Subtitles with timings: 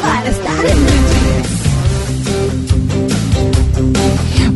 [0.00, 0.78] para estar en.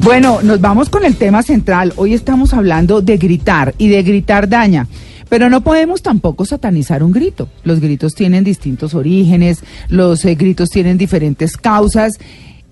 [0.01, 1.93] Bueno, nos vamos con el tema central.
[1.97, 4.89] Hoy estamos hablando de gritar y de gritar daña.
[5.29, 7.49] Pero no podemos tampoco satanizar un grito.
[7.65, 12.19] Los gritos tienen distintos orígenes, los eh, gritos tienen diferentes causas.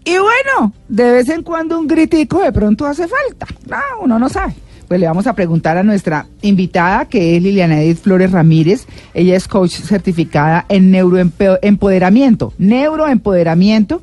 [0.05, 3.47] Y bueno, de vez en cuando un gritico de pronto hace falta.
[3.69, 4.55] No, uno no sabe.
[4.91, 8.87] Pues le vamos a preguntar a nuestra invitada, que es Liliana Edith Flores Ramírez.
[9.15, 14.03] Ella es coach certificada en neuroempoderamiento, neuroempoderamiento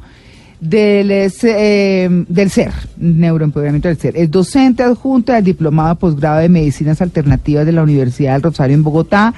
[0.71, 4.15] eh, del ser, neuroempoderamiento del ser.
[4.15, 8.83] Es docente adjunta del Diplomado Posgrado de Medicinas Alternativas de la Universidad del Rosario en
[8.83, 9.33] Bogotá.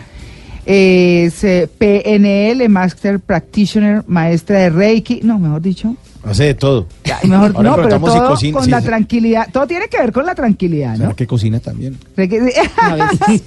[0.68, 6.86] Es eh, PNL, Master Practitioner, maestra de Reiki, no, mejor dicho, Hace de todo.
[7.06, 8.86] ya, mejor, Ahora no, pero todo cocina- con sí, la sí.
[8.88, 10.98] tranquilidad, todo tiene que ver con la tranquilidad, ¿no?
[10.98, 11.98] ¿Será que cocina también?
[12.18, 12.52] Reiki-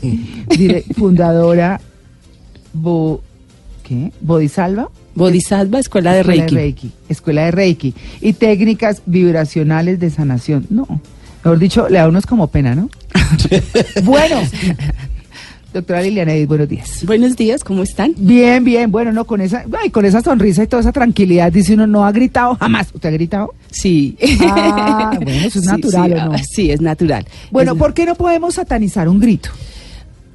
[0.49, 1.81] Dire- fundadora
[2.73, 3.23] Bo,
[3.83, 4.11] ¿qué?
[4.23, 6.91] Bodhisalva Bodhisattva, Escuela de Escuela Reiki.
[7.11, 10.67] Escuela de Reiki y técnicas vibracionales de sanación.
[10.71, 10.87] No,
[11.45, 12.89] mejor dicho, le da unos como pena, ¿no?
[14.05, 14.37] bueno,
[15.73, 17.05] doctora Liliana Edith, buenos días.
[17.07, 18.15] Buenos días, ¿cómo están?
[18.17, 21.75] Bien, bien, bueno, no, con esa, ay, con esa sonrisa y toda esa tranquilidad, dice
[21.75, 22.89] uno, no ha gritado jamás.
[22.93, 23.55] ¿Usted ha gritado?
[23.71, 24.17] Sí.
[24.43, 26.33] Ah, bueno, eso es natural, sí, ¿o no?
[26.35, 27.27] ah, Sí, es natural.
[27.51, 29.49] Bueno, Es- ¿por qué no podemos satanizar un grito?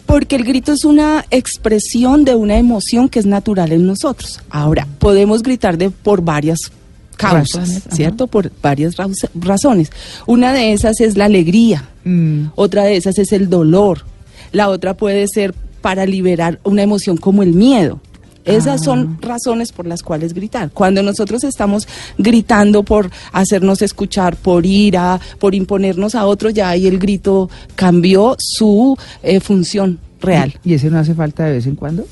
[0.07, 4.39] Porque el grito es una expresión de una emoción que es natural en nosotros.
[4.49, 6.71] Ahora, podemos gritar de por varias
[7.17, 7.95] causas, Razones, ajá.
[7.95, 8.27] ¿cierto?
[8.27, 8.95] Por varias
[9.35, 9.91] razones.
[10.25, 14.05] Una de esas es la alegría, Mm, otra de esas es el dolor,
[14.51, 17.99] la otra puede ser para liberar una emoción como el miedo.
[18.45, 18.83] Esas Ah.
[18.85, 20.71] son razones por las cuales gritar.
[20.71, 21.85] Cuando nosotros estamos
[22.17, 28.37] gritando por hacernos escuchar, por ira, por imponernos a otros, ya ahí el grito cambió
[28.39, 30.53] su eh, función real.
[30.63, 32.05] ¿Y ese no hace falta de vez en cuando?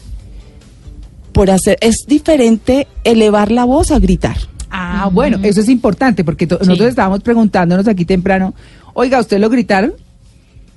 [1.31, 4.37] Por hacer es diferente elevar la voz a gritar.
[4.69, 8.53] Ah, bueno, eso es importante porque nosotros estábamos preguntándonos aquí temprano,
[8.93, 9.93] oiga, ¿usted lo gritaron?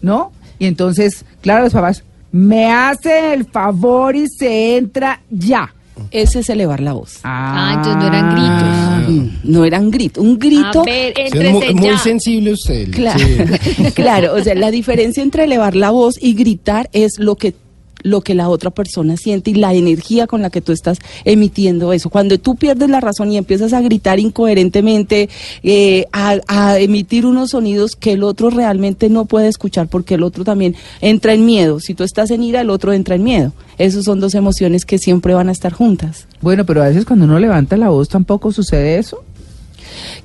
[0.00, 0.30] ¿No?
[0.58, 5.74] Y entonces, claro, los papás, me hace el favor y se entra ya.
[6.12, 7.18] Ese es elevar la voz.
[7.24, 9.10] Ah, entonces no eran gritos.
[9.10, 10.24] Mm, No eran gritos.
[10.24, 12.90] Un grito A ver, Sí, es muy, muy sensible usted.
[12.92, 13.82] Claro, Sí.
[13.94, 17.54] claro, o sea, la diferencia entre elevar la voz y gritar es lo que
[18.02, 21.92] lo que la otra persona siente y la energía con la que tú estás emitiendo
[21.92, 22.10] eso.
[22.10, 25.28] Cuando tú pierdes la razón y empiezas a gritar incoherentemente,
[25.62, 30.22] eh, a, a emitir unos sonidos que el otro realmente no puede escuchar porque el
[30.22, 31.80] otro también entra en miedo.
[31.80, 33.52] Si tú estás en ira, el otro entra en miedo.
[33.78, 36.26] Esas son dos emociones que siempre van a estar juntas.
[36.40, 39.22] Bueno, pero a veces cuando uno levanta la voz tampoco sucede eso.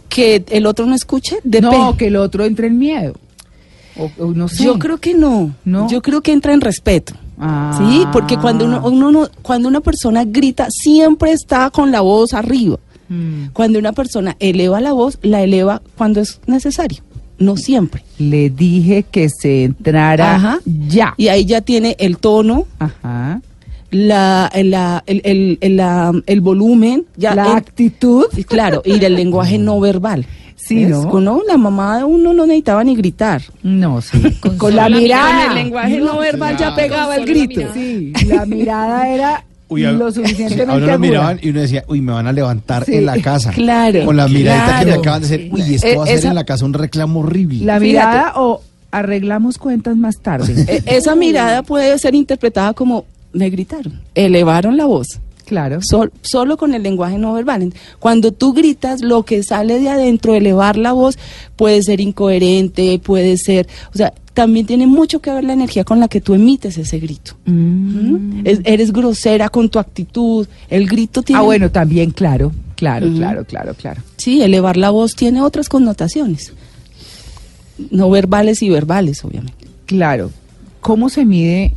[0.09, 1.97] Que el otro no escuche, No, depende.
[1.97, 3.13] que el otro entre en miedo.
[3.97, 4.63] O, o no sé.
[4.63, 5.53] Yo creo que no.
[5.66, 5.88] ¿No?
[5.89, 7.13] Yo creo que entra en respeto.
[7.39, 7.73] Ah.
[7.77, 12.33] Sí, porque cuando uno, uno no- cuando una persona grita, siempre está con la voz
[12.33, 12.77] arriba.
[13.09, 13.47] Mm.
[13.53, 17.03] Cuando una persona eleva la voz, la eleva cuando es necesario,
[17.38, 18.03] no siempre.
[18.17, 20.59] Le dije que se entrara Ajá.
[20.66, 21.13] ya.
[21.17, 23.41] Y ahí ya tiene el tono, Ajá.
[23.94, 28.26] La, la- el, el- el- la- el volumen, ya la actitud.
[28.36, 30.26] y claro, y el lenguaje no verbal.
[30.56, 30.86] Sí.
[30.86, 31.09] ¿no?
[31.09, 33.42] Con- no, La mamá de uno no necesitaba ni gritar.
[33.64, 34.20] No, sí.
[34.40, 35.48] Con, Con la Con mirada.
[35.48, 37.59] el lenguaje no verbal ya pegaba el la grito.
[37.59, 37.74] mirada.
[37.74, 41.84] Sí, la mirada era Uy, lo sí, suficientemente a uno lo miraban y uno decía,
[41.88, 43.52] uy, me van a levantar Sí, en la casa.
[43.52, 45.02] claro, Con la miradita que me claro.
[45.02, 47.66] acaban de hacer, uy, esto Eh, va a ser en la casa un reclamo horrible.
[47.66, 47.86] La Fíjate.
[47.88, 48.62] mirada o
[48.92, 50.54] arreglamos cuentas más tarde.
[50.68, 55.81] E- Esa mirada puede ser interpretada como me gritaron, elevaron la voz, claro.
[55.81, 57.74] sol- solo con el lenguaje no verbal.
[58.00, 61.18] Cuando tú gritas, lo que sale de adentro, elevar la voz,
[61.56, 66.00] puede ser incoherente, puede ser, o sea, también tiene mucho que ver la energía con
[66.00, 67.33] la que tú emites ese grito.
[67.45, 67.51] Mm.
[68.39, 68.41] ¿Mm?
[68.45, 71.39] Es- eres grosera con tu actitud, el grito tiene...
[71.39, 72.51] Ah, bueno, también, claro.
[72.75, 74.01] Claro, claro, claro, claro.
[74.18, 76.51] Sí, elevar la voz tiene otras connotaciones,
[77.91, 79.68] no verbales y verbales, obviamente.
[79.86, 80.31] Claro.
[80.81, 81.74] ¿Cómo se mide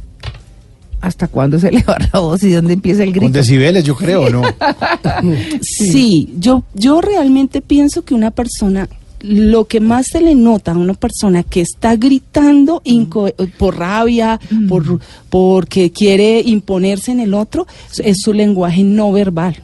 [1.00, 3.38] hasta cuándo se eleva la voz y dónde empieza el Con grito?
[3.38, 4.42] decibeles, yo creo, ¿no?
[5.60, 8.88] Sí, yo, yo realmente pienso que una persona
[9.20, 14.38] lo que más se le nota a una persona que está gritando inco- por rabia,
[14.68, 15.00] por
[15.30, 17.66] porque quiere imponerse en el otro,
[18.04, 19.56] es su lenguaje no verbal.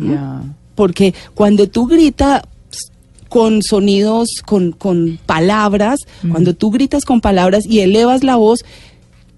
[0.00, 0.42] Ya.
[0.74, 2.42] Porque cuando tú gritas
[3.28, 6.00] con sonidos, con, con palabras,
[6.30, 8.64] cuando tú gritas con palabras y elevas la voz,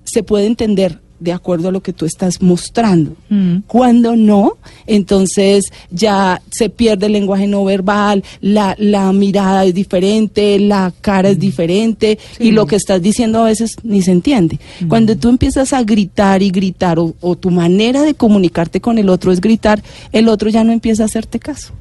[0.04, 3.12] se puede entender de acuerdo a lo que tú estás mostrando.
[3.28, 3.58] Mm.
[3.66, 10.58] Cuando no, entonces ya se pierde el lenguaje no verbal, la, la mirada es diferente,
[10.58, 14.58] la cara es diferente y lo que estás diciendo a veces ni se entiende.
[14.88, 19.08] Cuando tú empiezas a gritar y gritar o, o tu manera de comunicarte con el
[19.08, 21.72] otro es gritar, el otro ya no empieza a hacerte caso.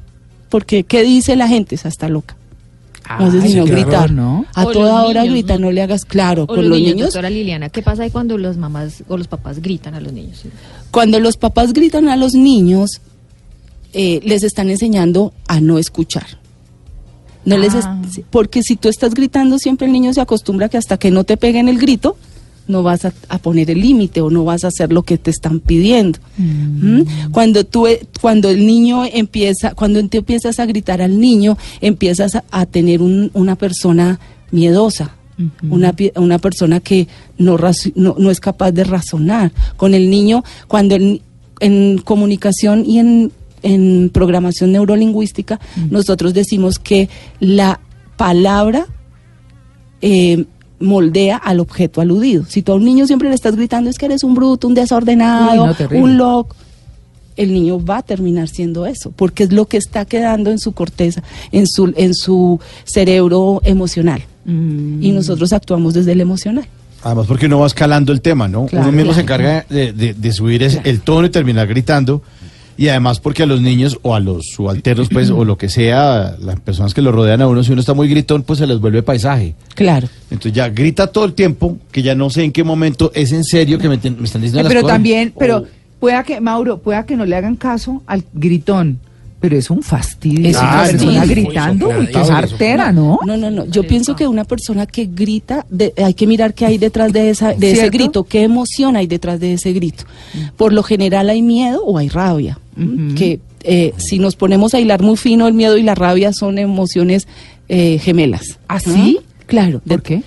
[0.48, 1.74] Porque, ¿qué dice la gente?
[1.74, 2.36] Esa está loca.
[3.18, 3.54] No sé si
[4.10, 4.46] no.
[4.54, 5.66] A O toda los hora niños, grita, ¿no?
[5.66, 6.42] no le hagas claro.
[6.44, 9.16] O con los, los niños, niños, doctora Liliana, ¿qué pasa ahí cuando las mamás o
[9.16, 10.42] los papás gritan a los niños?
[10.90, 13.00] cuando los papás gritan a los niños,
[13.92, 16.26] eh, les están enseñando a no escuchar.
[17.44, 18.00] No les Ah.
[18.04, 21.24] es- porque si tú estás gritando, siempre el niño se acostumbra que hasta que no
[21.24, 22.16] te peguen el grito,
[22.68, 25.30] no vas a, a poner el límite o no vas a hacer lo que te
[25.30, 26.18] están pidiendo.
[26.36, 27.30] ¿Mm?
[27.30, 32.44] Cuando tú, e- cuando el niño empieza, cuando empiezas a gritar al niño, empiezas a,
[32.50, 34.18] a tener un- una persona
[34.50, 35.14] miedosa,
[35.70, 37.08] una, una persona que
[37.38, 37.58] no,
[37.94, 39.52] no, no es capaz de razonar.
[39.76, 41.22] Con el niño, cuando el
[41.60, 43.32] en comunicación y en,
[43.62, 45.58] en programación neurolingüística,
[45.90, 47.08] nosotros decimos que
[47.40, 47.80] la
[48.18, 48.86] palabra
[50.02, 50.44] eh,
[50.80, 52.44] moldea al objeto aludido.
[52.48, 54.74] Si tú a un niño siempre le estás gritando es que eres un bruto, un
[54.74, 56.02] desordenado, Uy, no, terrible.
[56.04, 56.54] un loco,
[57.36, 60.72] el niño va a terminar siendo eso, porque es lo que está quedando en su
[60.72, 64.22] corteza, en su, en su cerebro emocional.
[64.44, 65.02] Mm.
[65.02, 66.66] Y nosotros actuamos desde el emocional.
[67.02, 68.66] Además, porque uno va escalando el tema, ¿no?
[68.66, 72.22] Claro, uno mismo se encarga de, de- de subir ese- el tono y terminar gritando.
[72.78, 76.36] Y además porque a los niños o a los subalternos, pues, o lo que sea,
[76.40, 78.78] las personas que lo rodean a uno, si uno está muy gritón, pues se les
[78.80, 79.54] vuelve paisaje.
[79.74, 80.08] Claro.
[80.30, 83.44] Entonces ya grita todo el tiempo, que ya no sé en qué momento es en
[83.44, 84.94] serio que me, ten- me están diciendo Eh, las pero cosas.
[84.94, 85.64] también, pero
[86.00, 88.98] pueda que, Mauro, pueda que no le hagan caso al gritón,
[89.40, 90.48] pero es un fastidio.
[90.48, 93.18] Es un una persona gritando, uy, qué sopladito, sartera, ¿no?
[93.26, 93.66] No, no, no.
[93.66, 97.30] Yo pienso que una persona que grita, de- hay que mirar qué hay detrás de,
[97.30, 100.04] esa, de ese grito, qué emoción hay detrás de ese grito.
[100.56, 102.58] Por lo general hay miedo o hay rabia.
[103.16, 106.58] Que eh, si nos ponemos a hilar muy fino, el miedo y la rabia son
[106.58, 107.26] emociones
[107.68, 108.58] eh, gemelas.
[108.68, 108.94] ¿Ah, ¿no?
[108.94, 109.18] sí?
[109.46, 109.80] Claro.
[109.80, 110.22] ¿Por de- qué?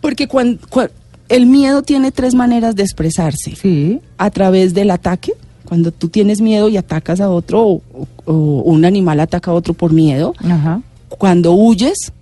[0.00, 0.90] Porque cuan- cua-
[1.28, 3.54] el miedo tiene tres maneras de expresarse.
[3.56, 4.00] Sí.
[4.18, 5.32] A través del ataque,
[5.72, 7.80] cuando tú tienes miedo y atacas a otro,
[8.26, 10.34] o, un animal ataca a otro por miedo.
[10.44, 10.82] Ajá.
[11.08, 12.12] Cuando huyes,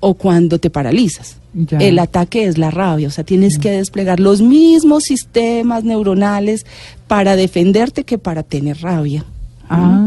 [0.00, 1.36] o cuando te paralizas.
[1.54, 1.78] Ya.
[1.78, 6.66] El ataque es la rabia, o sea, tienes que desplegar los mismos sistemas neuronales
[7.06, 9.24] para defenderte que para tener rabia.
[9.68, 10.04] Ah,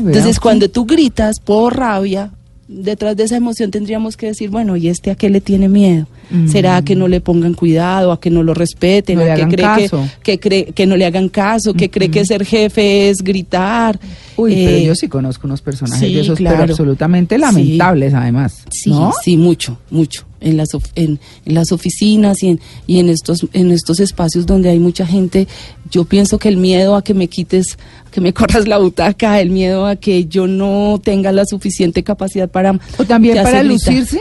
[0.00, 2.32] Entonces, cuando tú gritas por rabia,
[2.68, 6.06] detrás de esa emoción tendríamos que decir, bueno, ¿y este a qué le tiene miedo?
[6.30, 6.48] Mm.
[6.48, 9.46] ¿Será a que no le pongan cuidado, a que no lo respeten, No a que
[9.46, 9.90] cree que,
[10.22, 13.98] que cree que no le hagan caso, que cree que ser jefe es gritar?
[14.36, 17.40] Uy, pero Eh, yo sí conozco unos personajes sí, de esos, pero absolutamente Sí.
[17.40, 18.64] lamentables, además.
[18.70, 19.12] Sí, ¿no?
[19.22, 20.24] sí, mucho, mucho.
[20.40, 24.44] En las, of- en, en las oficinas y, en, y en, estos, en estos espacios
[24.46, 25.48] donde hay mucha gente,
[25.90, 29.40] yo pienso que el miedo a que me quites, a que me corras la butaca,
[29.40, 32.78] el miedo a que yo no tenga la suficiente capacidad para...
[32.98, 33.72] O también te para gritar.
[33.94, 34.20] lucirse.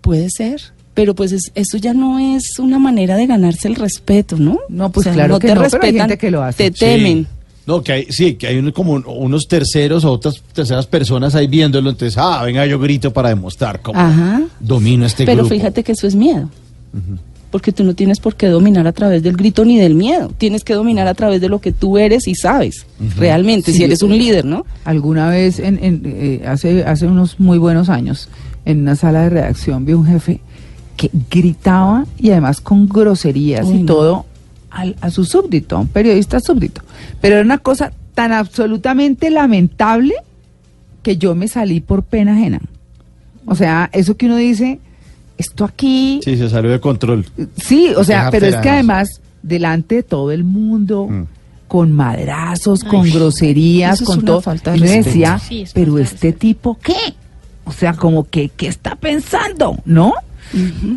[0.00, 0.60] Puede ser.
[0.94, 4.58] Pero pues es- eso ya no es una manera de ganarse el respeto, ¿no?
[4.68, 6.70] No, pues claro que no, pero hay gente que lo hace.
[6.70, 7.24] Te temen.
[7.24, 7.28] Sí.
[7.68, 11.34] No, que hay, sí, que hay uno- como un- unos terceros o otras terceras personas
[11.34, 14.40] ahí viéndolo, entonces, ah, venga, yo grito para demostrar cómo Ajá.
[14.58, 15.54] domino este Pero grupo.
[15.54, 16.48] fíjate que eso es miedo.
[17.50, 20.30] Porque tú no tienes por qué dominar a través del grito ni del miedo.
[20.36, 22.86] Tienes que dominar a través de lo que tú eres y sabes.
[23.16, 24.66] Realmente, Sí, si eres un líder, ¿no?
[24.84, 28.28] Alguna vez, en, en, eh, hace, hace unos muy buenos años,
[28.66, 30.40] en una sala de redacción vi un jefe
[30.96, 33.86] que gritaba y además con groserías Uy, y no.
[33.86, 34.26] todo
[34.70, 36.82] al- a su súbdito, a un periodista súbdito.
[37.20, 40.14] Pero era una cosa tan absolutamente lamentable
[41.02, 42.60] que yo me salí por pena ajena.
[43.46, 44.78] O sea, eso que uno dice,
[45.38, 47.24] esto aquí, Sí, se salió de control.
[47.56, 51.22] Sí, o sea, pero es que además, delante de todo el mundo, Mm.
[51.68, 54.40] con madrazos, con Ay, groserías, con todo.
[54.40, 55.08] falta de y uno respeto.
[55.08, 56.96] decía, Sí, es pero este tipo, ¿qué?
[57.64, 59.78] O sea, como que, ¿qué está pensando?
[59.84, 60.14] ¿No?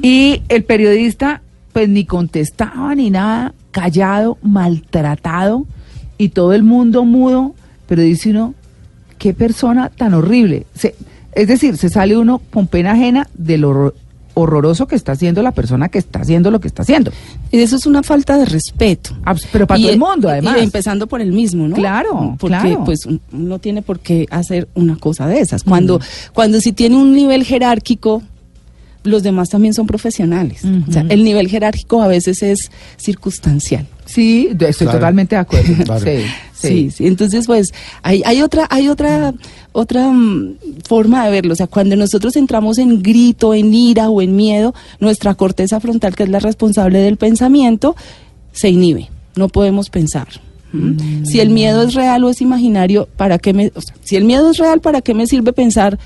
[0.01, 1.41] Y el periodista,
[1.73, 5.65] pues ni contestaba ni nada, callado, maltratado,
[6.17, 7.55] y todo el mundo mudo,
[7.87, 8.53] pero dice uno,
[9.17, 10.65] qué persona tan horrible.
[10.75, 10.95] Se-
[11.33, 13.93] es decir, se sale uno con pena ajena de lo,
[14.33, 17.11] horroroso que está haciendo la persona que está haciendo lo que está haciendo.
[17.51, 19.15] Y eso es una falta de respeto.
[19.25, 20.57] Ah, Pero para Y, todo el eh, mundo, y además.
[20.59, 21.75] empezando por el mismo, ¿no?
[21.75, 22.83] Claro, Porque claro.
[22.85, 25.63] pues no tiene por qué hacer una cosa de esas.
[25.63, 25.99] Cuando,
[26.33, 28.21] cuando si tiene un nivel jerárquico,
[29.03, 30.62] los demás también son profesionales.
[30.88, 33.88] O sea, el nivel jerárquico a veces es circunstancial.
[34.05, 34.91] Sí, estoy Claro.
[35.00, 35.74] totalmente de acuerdo.
[35.86, 36.05] Claro.
[36.05, 36.91] Sí, Sí, sí.
[36.91, 37.08] sí.
[37.08, 39.34] Entonces, pues, hay, hay otra, hay otra,
[39.72, 41.53] otra mm, forma de verlo.
[41.53, 46.15] O sea, cuando nosotros entramos en grito, en ira o en miedo, nuestra corteza frontal,
[46.15, 47.96] que es la responsable del pensamiento,
[48.51, 49.10] se inhibe.
[49.36, 50.27] No podemos pensar.
[50.72, 51.25] ¿Mm?
[51.25, 54.25] Si el miedo es real o es imaginario, ¿para qué me, o sea, si el
[54.25, 55.98] miedo es real, ¿para qué me sirve pensar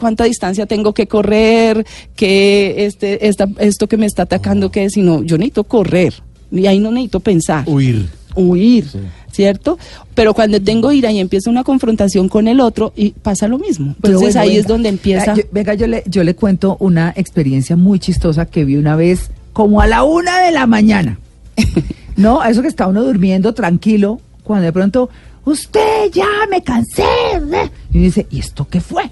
[0.00, 4.94] cuánta distancia tengo que correr, que este, esta, esto que me está atacando, que es,
[4.94, 6.14] sino yo necesito correr
[6.50, 8.08] y ahí no necesito pensar Huir.
[8.34, 8.86] huir,
[9.30, 9.78] ¿cierto?
[10.14, 13.94] Pero cuando tengo ira y empieza una confrontación con el otro, y pasa lo mismo.
[13.96, 14.60] Entonces bueno, ahí venga.
[14.60, 15.32] es donde empieza.
[15.32, 18.96] Ah, yo- venga, yo le, yo le cuento una experiencia muy chistosa que vi una
[18.96, 21.18] vez, como a la una de la mañana.
[22.16, 25.08] no, a eso que está uno durmiendo tranquilo, cuando de pronto,
[25.44, 27.04] usted ya me cansé.
[27.34, 27.70] ¿eh?".
[27.92, 29.04] Y uno dice, ¿y esto qué fue?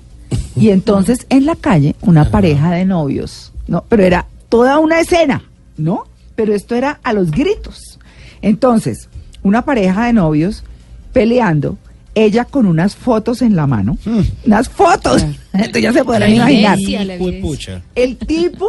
[0.61, 3.85] Y entonces en la calle, una pareja de novios, ¿no?
[3.89, 5.43] Pero era toda una escena,
[5.77, 6.05] ¿no?
[6.35, 7.99] Pero esto era a los gritos.
[8.43, 9.09] Entonces,
[9.43, 10.65] una pareja de novios
[11.13, 11.79] peleando,
[12.15, 13.99] ella con unas fotos en la mano,
[14.45, 15.23] unas fotos,
[15.53, 16.79] entonces ya se podrán imaginar.
[17.95, 18.67] El tipo,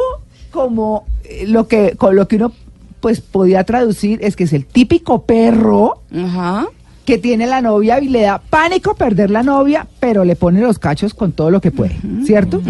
[0.52, 2.52] como eh, lo que, con lo que uno
[3.00, 6.68] pues podía traducir es que es el típico perro Ajá.
[7.10, 10.78] Que tiene la novia y le da pánico perder la novia, pero le pone los
[10.78, 12.62] cachos con todo lo que puede, ¿cierto?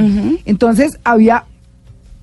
[0.46, 1.44] Entonces había,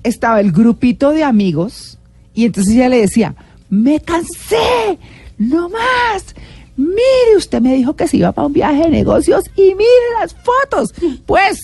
[0.03, 1.99] estaba el grupito de amigos
[2.33, 3.35] y entonces ella le decía,
[3.69, 4.97] me cansé,
[5.37, 6.35] no más.
[6.75, 10.33] Mire, usted me dijo que se iba para un viaje de negocios y mire las
[10.35, 10.93] fotos.
[11.25, 11.59] Pues,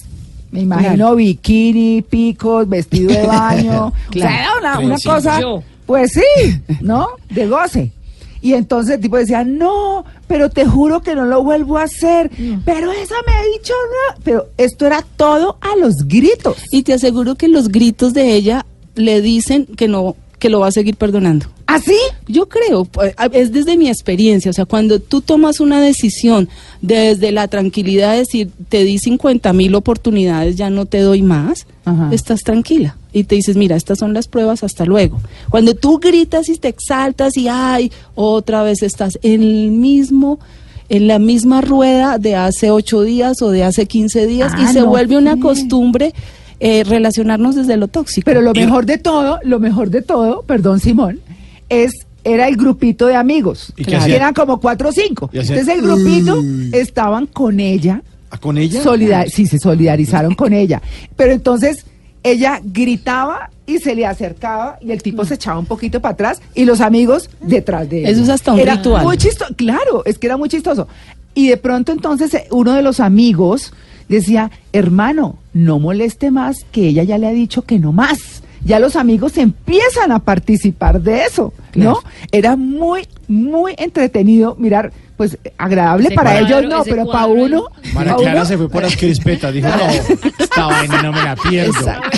[0.51, 1.15] me imagino Claro.
[1.15, 3.87] bikini, picos, vestido de baño.
[4.09, 4.59] O sea, Claro.
[4.59, 5.39] era una, cosa,
[5.87, 7.07] pues sí, ¿no?
[7.29, 7.91] De goce.
[8.43, 12.29] Y entonces el tipo decía, no, pero te juro que no lo vuelvo a hacer.
[12.65, 14.21] Pero esa me ha dicho no.
[14.21, 16.57] Pero esto era todo a los gritos.
[16.69, 20.67] Y te aseguro que los gritos de ella le dicen que no, que lo va
[20.67, 21.45] a seguir perdonando.
[21.67, 21.95] ¿Así?
[22.27, 26.49] Yo creo, pues, es desde mi experiencia, o sea, cuando tú tomas una decisión
[26.81, 31.65] desde la tranquilidad de decir, te di 50 mil oportunidades, ya no te doy más,
[31.85, 32.09] Ajá.
[32.11, 35.21] estás tranquila y te dices, mira, estas son las pruebas, hasta luego.
[35.49, 40.39] Cuando tú gritas y te exaltas y, ay, otra vez estás en el mismo
[40.89, 44.73] en la misma rueda de hace ocho días o de hace 15 días y Ah,
[44.73, 46.13] se no vuelve una costumbre
[46.59, 48.25] eh, relacionarnos desde lo tóxico.
[48.25, 51.19] Pero lo mejor de todo, lo mejor de todo, perdón Simón,
[51.69, 51.93] es
[52.25, 53.73] era el grupito de amigos.
[53.75, 55.29] ¿Y qué que eran como cuatro o cinco.
[55.33, 56.41] Entonces el grupito
[56.73, 58.81] estaban con ella ¿Ah, ¿Con ella?
[58.83, 60.81] Solidar- sí, se solidarizaron con ella.
[61.15, 61.85] Pero entonces
[62.23, 66.41] ella gritaba y se le acercaba y el tipo se echaba un poquito para atrás
[66.55, 68.09] y los amigos detrás de ella.
[68.09, 69.03] Eso es hasta un era ritual.
[69.03, 70.87] Muy chistoso, claro, es que era muy chistoso.
[71.35, 73.73] Y de pronto entonces eh, uno de los amigos
[74.07, 78.43] decía, hermano, no moleste más que ella ya le ha dicho que no más.
[78.65, 81.95] Ya los amigos empiezan a participar de eso, ¿no?
[81.95, 82.03] Claro.
[82.31, 87.65] Era muy, muy entretenido mirar, pues agradable Ese para cuadro, ellos no, pero para uno,
[87.93, 89.53] María pa' Clara uno- se fue por las crispetas.
[89.53, 91.73] Dijo, no, esta vaina no me la pierdo.
[91.73, 92.11] Saca-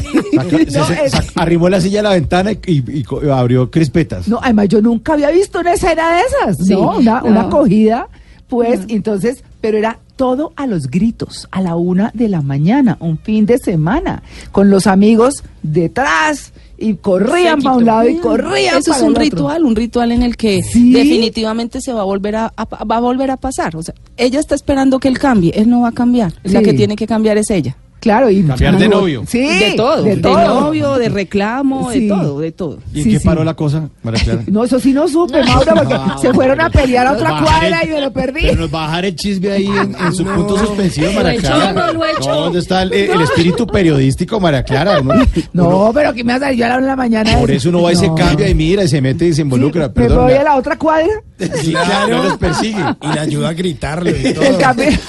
[0.74, 4.28] No, se- arrimó la silla a la ventana y, y- y co- abrió crispetas.
[4.28, 6.98] No, además yo nunca había visto una escena de esas, Sí, ¿no?
[6.98, 7.28] Una, no.
[7.28, 8.08] una acogida,
[8.48, 13.18] pues, entonces, pero era todo a los gritos, a la una de la mañana, un
[13.18, 18.92] fin de semana, con los amigos detrás y corrían para un lado y corrían Eso
[18.92, 19.24] es un el otro.
[19.24, 20.92] ritual, un ritual en el que Sí.
[20.94, 23.76] definitivamente se va a volver a, a- va a volver a pasar.
[23.76, 26.34] O sea, ella está esperando que él cambie, él no va a cambiar.
[26.44, 27.78] La que tiene que cambiar es ella.
[28.00, 29.24] Claro, y Cambiar de novio.
[29.28, 30.62] Sí, de todo, de de, todo.
[30.62, 32.02] novio, de reclamo, Sí.
[32.02, 32.78] de todo, de todo.
[32.94, 33.26] ¿Y en Sí, qué sí.
[33.26, 34.42] paró la cosa, María Clara?
[34.48, 37.80] No, eso sí no supe, Mauro, porque se fueron a pelear a otra Bajar cuadra
[37.82, 38.42] el- y me lo perdí.
[38.42, 41.74] Pero nos dejar el chisme ahí en, en su punto suspensivo, María Lo Clara.
[41.94, 41.94] lo.
[42.28, 45.00] No, ¿Dónde está el, el espíritu periodístico, María Clara?
[45.02, 45.16] Uno-
[45.54, 47.38] No, pero que me va a salir yo a la una de la mañana.
[47.40, 48.14] por eso uno va y se No.
[48.16, 49.88] cambia y mira y se mete y se involucra.
[49.88, 51.08] Sí, me voy a la otra cuadra.
[51.40, 52.80] Sí, claro, los persigue.
[53.02, 54.44] Y le ayuda a gritarle y todo.
[54.46, 55.00] El, capi-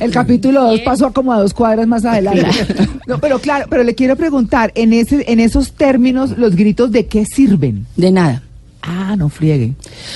[0.00, 2.15] el capítulo 2 pasó a como a dos cuadras más adelante.
[3.06, 7.06] No, pero claro, pero le quiero preguntar, en ese, en esos términos, los gritos de
[7.06, 7.86] qué sirven.
[7.96, 8.42] De nada.
[8.82, 9.72] Ah, no friegue.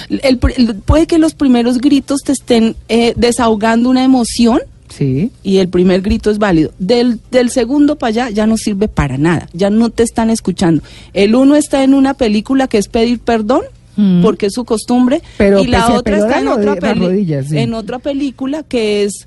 [0.09, 5.30] El puede que los primeros gritos te estén eh, desahogando una emoción Sí.
[5.45, 6.73] y el primer grito es válido.
[6.78, 10.83] Del, del segundo para allá ya no sirve para nada, ya no te están escuchando.
[11.14, 13.62] El uno está en una película que es pedir perdón.
[13.97, 14.23] Mm.
[14.23, 17.59] Porque es su costumbre, Pero y la otra está en otra, rodillas, sí.
[17.59, 19.26] en otra película que es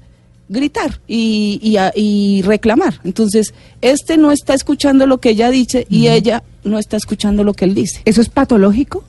[0.50, 3.00] gritar y, y reclamar.
[3.04, 7.54] Entonces, este no está escuchando lo que ella dice y ella no está escuchando lo
[7.54, 8.02] que él dice.
[8.06, 9.04] ¿Eso es patológico?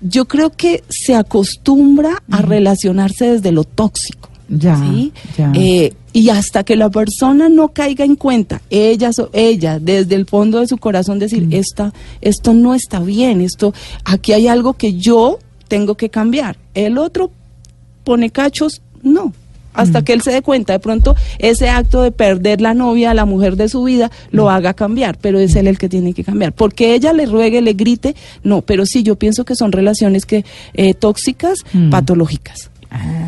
[0.00, 4.28] Yo creo que se acostumbra a relacionarse desde lo tóxico.
[4.48, 5.12] Ya, ¿sí?
[5.38, 5.52] ya.
[5.54, 10.60] Eh, y hasta que la persona no caiga en cuenta, ella, ella desde el fondo
[10.60, 15.40] de su corazón decir, esta, esto no está bien, esto, aquí hay algo que yo
[15.66, 16.56] tengo que cambiar.
[16.74, 17.32] El otro
[18.04, 19.32] pone cachos, no.
[19.74, 23.24] Hasta que él se dé cuenta, de pronto ese acto de perder la novia, la
[23.24, 26.52] mujer de su vida, lo haga cambiar, pero es él el que tiene que cambiar.
[26.52, 30.44] Porque ella le ruegue, le grite, no, pero sí, yo pienso que son relaciones que
[30.74, 31.90] eh, tóxicas, Mm.
[31.90, 32.70] patológicas.
[32.90, 33.23] Ah.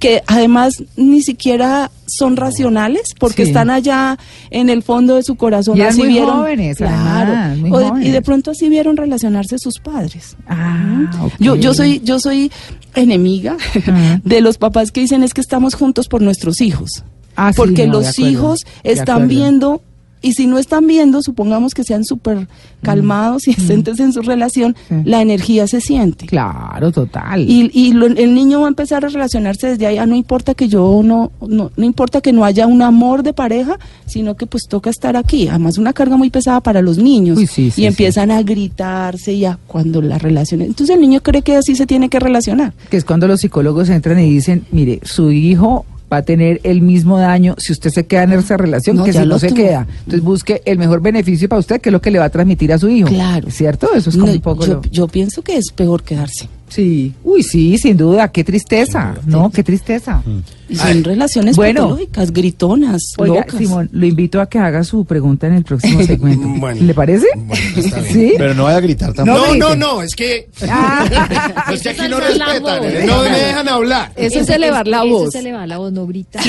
[0.00, 3.50] Que además ni siquiera son racionales porque Sí.
[3.50, 4.18] están allá
[4.50, 5.76] en el fondo de su corazón.
[5.76, 8.96] Y así muy vieron jóvenes, claro además, muy O de- y de pronto así vieron
[8.96, 10.36] relacionarse sus padres.
[10.48, 12.50] Ah, yo yo soy yo soy
[12.94, 13.56] enemiga
[14.24, 17.04] de los papás que dicen es que estamos juntos por nuestros hijos
[17.38, 19.82] Ah, sí, porque no, los hijos están viendo
[20.26, 22.48] y si no están viendo supongamos que sean súper
[22.82, 27.40] calmados y decentes en su relación la energía se siente Claro, total.
[27.48, 30.68] y, y lo- el niño va a empezar a relacionarse desde allá, no importa que
[30.68, 34.64] yo no, no, no importa que no haya un amor de pareja, sino que pues
[34.68, 35.48] toca estar aquí.
[35.48, 37.38] Además, una carga muy pesada para los niños.
[37.38, 40.68] Uy, sí, sí, y empiezan a gritarse ya cuando las relaciones.
[40.68, 42.72] Entonces el niño cree que así se tiene que relacionar.
[42.90, 45.84] que es cuando los psicólogos entran y dicen, mire, su hijo
[46.16, 49.12] va a tener el mismo daño si usted se queda en esa relación No, que
[49.12, 49.56] si no se tuvo.
[49.56, 49.86] queda.
[49.98, 52.72] Entonces busque el mejor beneficio para usted, que es lo que le va a transmitir
[52.72, 53.08] a su hijo.
[53.08, 53.50] Claro.
[53.50, 53.88] ¿Cierto?
[53.94, 56.48] Eso es como No, un poco yo, lo- yo pienso que es peor quedarse.
[56.68, 57.14] Sí.
[57.22, 58.28] Uy, sí, sin duda.
[58.28, 59.14] Qué tristeza.
[59.26, 60.22] No, qué tristeza.
[60.68, 61.82] Y son relaciones bueno.
[61.82, 63.56] patológicas, gritonas, Oiga, locas.
[63.56, 66.48] Simón, lo invito a que haga su pregunta en el próximo segmento.
[66.58, 66.82] Bueno.
[66.82, 67.26] ¿Le parece?
[67.36, 68.12] Bueno, está bien.
[68.12, 68.32] ¿Sí?
[68.36, 69.38] Pero no vaya a gritar tampoco.
[69.38, 71.68] No, no, no, es que, Ah.
[71.72, 72.84] es que aquí no Eso respetan.
[72.84, 73.04] ¿eh?
[73.06, 74.12] no me dejan hablar.
[74.16, 75.28] Eso es elevar la Eso voz.
[75.28, 76.42] es elevar la voz, no gritar.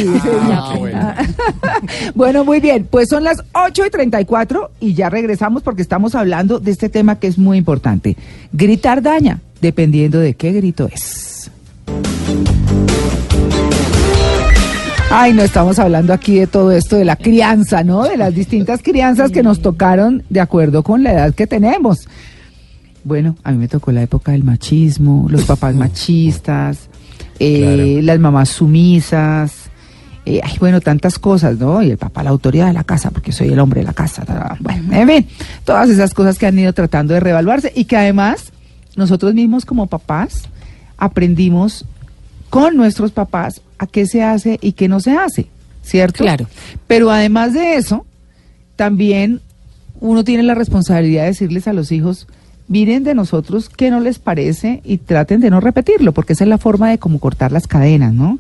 [0.52, 1.14] Ah, bueno.
[2.16, 2.88] bueno, muy bien.
[2.90, 7.20] Pues son las 8 y 34 y ya regresamos porque estamos hablando de este tema
[7.20, 8.18] que es muy importante.
[8.52, 11.52] Gritar daña, dependiendo de qué grito es.
[15.12, 18.04] Ay, no estamos hablando aquí de todo esto de la crianza, ¿no?
[18.04, 22.08] De las distintas crianzas que nos tocaron de acuerdo con la edad que tenemos.
[23.04, 26.90] Bueno, a mí me tocó la época del machismo, los papás machistas,
[27.40, 29.70] eh, las mamás sumisas,
[30.26, 31.82] eh, ay, bueno, tantas cosas, ¿no?
[31.82, 34.58] Y el papá, la autoridad de la casa, porque soy el hombre de la casa.
[34.60, 35.28] Bueno, en fin,
[35.64, 38.52] todas esas cosas que han ido tratando de revaluarse y que además
[38.98, 40.44] nosotros mismos como papás
[40.98, 41.86] aprendimos
[42.50, 45.48] con nuestros papás a qué se hace y qué no se hace,
[45.84, 46.24] ¿cierto?
[46.24, 46.48] Claro.
[46.88, 48.06] Pero además de eso,
[48.76, 49.42] también
[50.00, 52.28] uno tiene la responsabilidad de decirles a los hijos,
[52.68, 56.50] miren de nosotros qué no les parece y traten de no repetirlo, porque esa es
[56.50, 58.40] la forma de como cortar las cadenas, ¿no?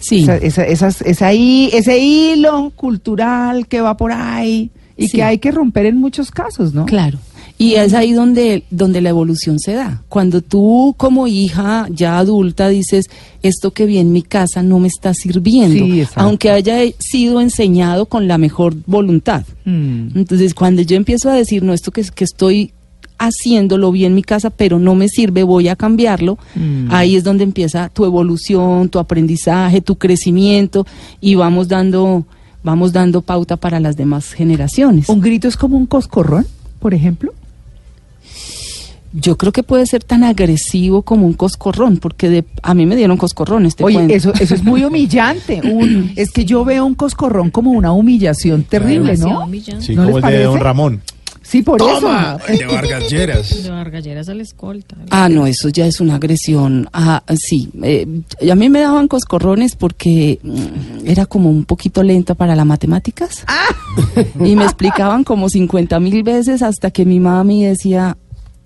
[0.00, 0.22] Sí.
[0.24, 5.16] Esa- esa- esas- esa hi- ese hilo cultural que va por ahí y Sí.
[5.16, 6.84] que hay que romper en muchos casos, ¿no?
[6.86, 7.18] Claro.
[7.56, 10.02] Y es ahí donde, donde la evolución se da.
[10.08, 13.08] Cuando tú como hija ya adulta dices,
[13.42, 18.06] esto que vi en mi casa no me está sirviendo, Sí, aunque haya sido enseñado
[18.06, 19.44] con la mejor voluntad.
[19.64, 20.08] Mm.
[20.18, 22.72] Entonces, cuando yo empiezo a decir, no, esto que, que estoy
[23.18, 26.88] haciéndolo bien en mi casa, pero no me sirve, voy a cambiarlo, Mm.
[26.90, 30.86] ahí es donde empieza tu evolución, tu aprendizaje, tu crecimiento
[31.20, 32.24] y vamos dando,
[32.64, 35.08] vamos dando pauta para las demás generaciones.
[35.08, 36.46] ¿Un grito es como un coscorrón,
[36.80, 37.32] por ejemplo?
[39.16, 42.96] Yo creo que puede ser tan agresivo como un coscorrón, porque de, a mí me
[42.96, 44.14] dieron coscorrones, te Oye, cuento.
[44.14, 45.60] eso, eso es muy humillante.
[45.64, 49.48] Un- es que yo veo un coscorrón como una humillación terrible, ¿no?
[49.80, 50.60] Sí, ¿No como les el de Don?
[50.60, 51.02] Ramón.
[51.46, 52.58] Sí, por Toma, eso.
[52.58, 53.62] de Vargas Lleras.
[53.62, 54.96] De Vargalleras a la escolta.
[55.10, 56.88] Ah, no, eso ya es una agresión.
[56.94, 58.06] Ah, sí, eh,
[58.50, 63.44] a mí me daban coscorrones porque mm, era como un poquito lenta para las matemáticas.
[64.42, 68.16] Y me explicaban como 50 mil veces hasta que mi mami decía,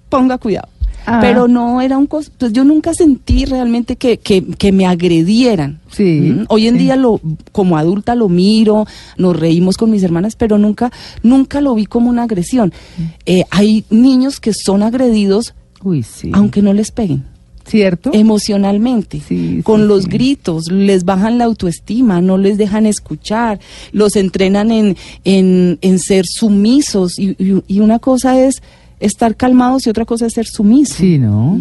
[0.09, 0.68] ponga cuidado.
[1.07, 1.21] Ah.
[1.23, 5.81] Pero no era un cos pues yo nunca sentí realmente que, que, que me agredieran.
[5.90, 6.81] Sí, Mm, Hoy en sí.
[6.85, 7.21] día lo,
[7.53, 10.92] como adulta lo miro, nos reímos con mis hermanas, pero nunca,
[11.23, 12.73] nunca lo vi como una agresión.
[12.99, 13.03] Mm.
[13.25, 16.31] Eh, hay niños que son agredidos Uy, sí.
[16.35, 17.25] aunque no les peguen
[17.64, 18.11] ¿Cierto?
[18.12, 20.11] emocionalmente, Sí, con sí, los sí.
[20.11, 23.61] gritos, les bajan la autoestima, no les dejan escuchar,
[23.92, 28.62] los entrenan en, en, en ser sumisos y, y- y una cosa es
[29.00, 30.94] estar calmados y otra cosa es ser sumiso.
[30.94, 31.58] Sí, ¿no?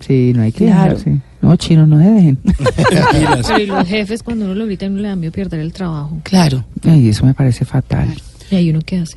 [0.00, 0.96] Sí, no hay que Claro.
[0.96, 1.20] dejarse.
[1.42, 2.38] No, chino, no se dejen.
[2.44, 6.18] Pero y los jefes, cuando uno lo grita, uno le da miedo perder el trabajo.
[6.22, 6.64] Claro.
[6.84, 8.08] Ay, eso me parece fatal.
[8.50, 9.16] ¿Y ahí uno qué hace?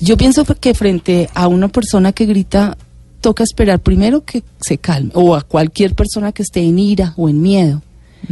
[0.00, 2.76] Yo pienso que frente a una persona que grita,
[3.20, 7.28] toca esperar primero que se calme, o a cualquier persona que esté en ira o
[7.28, 7.82] en miedo.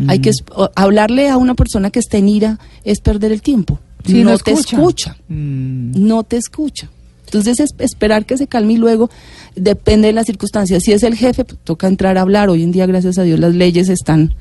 [0.06, 3.78] Hay que o- hablarle a una persona que está en ira es perder el tiempo.
[4.04, 4.76] Sí, no, no te escucha.
[4.76, 5.16] escucha.
[5.28, 6.06] Mm.
[6.06, 6.88] No te escucha.
[7.28, 9.10] Entonces es esperar que se calme y luego
[9.54, 10.82] depende de las circunstancias.
[10.82, 12.48] Si es el jefe, pues, toca entrar a hablar.
[12.48, 14.34] Hoy en día, gracias a Dios, las leyes están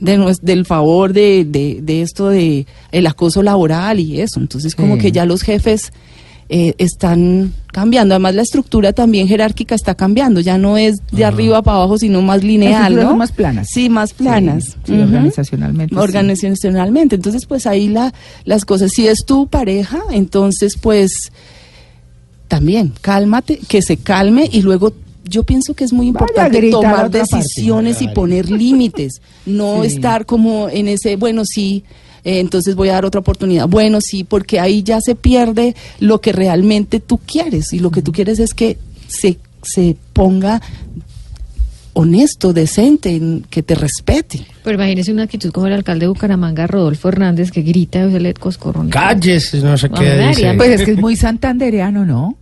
[0.00, 4.40] de del favor de, de, de esto de el acoso laboral y eso.
[4.40, 5.00] Entonces como Sí.
[5.02, 5.92] que ya los jefes
[6.50, 8.14] eh, están cambiando.
[8.14, 10.40] Además la estructura también jerárquica está cambiando.
[10.40, 13.16] Ya no es de arriba para abajo, sino más lineal, ¿no?
[13.16, 13.68] más planas.
[13.72, 14.76] Sí, más planas.
[14.84, 15.96] Sí, organizacionalmente.
[15.96, 17.14] Organizacionalmente.
[17.16, 18.12] Entonces, pues ahí la,
[18.44, 18.90] las cosas.
[18.92, 21.32] Si es tu pareja, entonces, pues
[22.48, 24.92] también cálmate, que se calme y luego.
[25.26, 27.18] Yo pienso que es muy importante tomar parte.
[27.20, 29.86] decisiones y poner límites, no Sí.
[29.86, 31.82] estar como en ese, bueno, sí,
[32.24, 33.66] eh, entonces voy a dar otra oportunidad.
[33.66, 38.02] Bueno, sí, porque ahí ya se pierde lo que realmente tú quieres y lo que
[38.02, 38.76] tú quieres es que
[39.08, 40.60] se, se ponga
[41.94, 44.46] honesto, decente, en- que te respete.
[44.62, 48.20] Pero imagínese una actitud como el alcalde de Bucaramanga, Rodolfo Hernández, que grita y se
[48.20, 48.90] le coscorrón.
[48.90, 50.54] Calles, no sé qué dice.
[50.54, 52.36] Pues es que es muy santandereano, ¿no?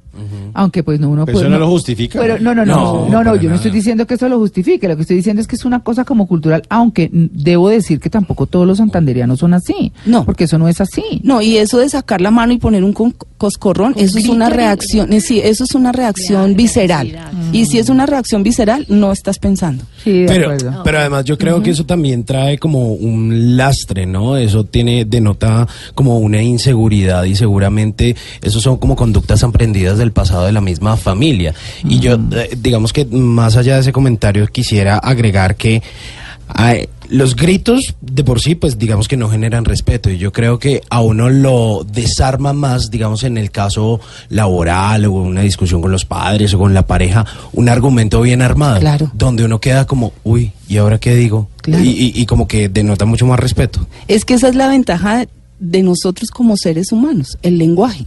[0.54, 1.38] Aunque pues no uno puede.
[1.38, 2.20] eso no lo justifica.
[2.20, 4.94] Pero no, no, no, No, no, yo no estoy diciendo que eso lo justifique, lo
[4.94, 8.46] que estoy diciendo es que es una cosa como cultural, aunque debo decir que tampoco
[8.46, 9.90] todos los santanderianos son así.
[10.04, 10.26] No.
[10.26, 11.02] Porque eso no es así.
[11.24, 14.50] No, y eso de sacar la mano y poner un con- coscorrón, eso es una
[14.50, 17.18] reacción, eh, sí, eso es una reacción visceral.
[17.52, 19.84] Y si es una reacción visceral, no estás pensando.
[20.02, 20.82] Sí, de Pero, acuerdo.
[20.82, 24.36] pero además yo creo que eso también trae como un lastre, ¿no?
[24.36, 30.46] Eso tiene, denota como una inseguridad y seguramente eso son como conductas aprendidas del pasado
[30.46, 31.54] de la misma familia.
[31.84, 35.82] Y yo, eh, digamos que más allá de ese comentario quisiera agregar que
[37.12, 40.81] los gritos de por sí, pues digamos que no generan respeto y yo creo que
[40.90, 46.05] a uno lo desarma más, digamos en el caso laboral o una discusión con los
[46.05, 49.11] padres o con la pareja, un argumento bien armado, Claro.
[49.14, 51.48] donde uno queda como, uy, ¿y ahora qué digo?
[51.61, 51.85] Claro.
[51.85, 53.87] Y, y- y como que denota mucho más respeto.
[54.09, 55.27] Es que esa es la ventaja
[55.61, 58.07] de, nosotros como seres humanos, el lenguaje.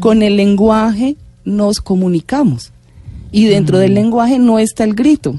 [0.00, 2.72] Con el lenguaje nos comunicamos.
[3.30, 5.38] Y dentro del lenguaje no está el grito.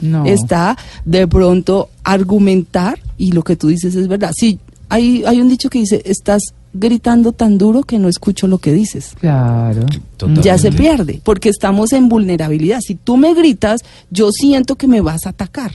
[0.00, 0.24] No.
[0.26, 4.32] Está de pronto argumentar y lo que tú dices es verdad.
[4.36, 4.58] Sí,
[4.88, 8.72] hay, hay un dicho que dice, estás gritando tan duro que no escucho lo que
[8.72, 9.14] dices.
[9.20, 9.86] Claro.
[10.16, 10.46] Totalmente.
[10.48, 12.80] Ya se pierde, porque estamos en vulnerabilidad.
[12.80, 15.72] Si tú me gritas, yo siento que me vas a atacar.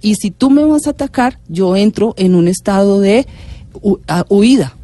[0.00, 3.26] Y si tú me vas a atacar, yo entro en un estado de
[3.74, 4.74] hu- huida.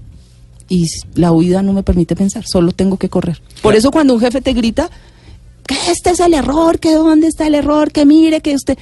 [0.68, 3.40] Y la huida no me permite pensar, solo tengo que correr.
[3.62, 4.90] Por eso cuando un jefe te grita,
[5.68, 8.76] que este es el error, que dónde está el error, que mire, que usted...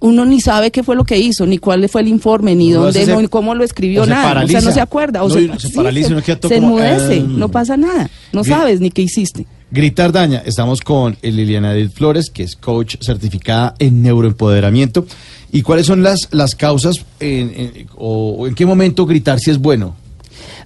[0.00, 2.82] Uno ni sabe qué fue lo que hizo, ni cuál fue el informe, ni No,
[2.82, 4.44] dónde, se- no, ni cómo lo escribió, o se nada.
[4.44, 5.22] O sea, no se acuerda.
[5.24, 8.10] O No, se, y se paraliza, todo se como, enmudece, eh, no pasa nada.
[8.30, 8.54] No Bien.
[8.58, 9.46] sabes ni qué hiciste.
[9.70, 10.42] Gritar daña.
[10.44, 15.06] Estamos con Liliana Edith Flores, que es coach certificada en neuroempoderamiento.
[15.52, 19.52] ¿Y cuáles son las, las causas en- en- o, o en qué momento gritar si
[19.52, 19.96] es bueno?